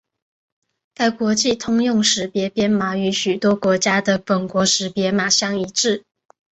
[0.95, 6.03] 该国际通用识别编码与许多国家的本国识别码相一致。